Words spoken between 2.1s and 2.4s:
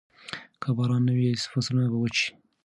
شي.